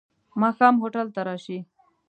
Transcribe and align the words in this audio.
ماښام 0.41 0.75
هوټل 0.81 1.07
ته 1.15 1.21
راشې. 1.27 1.59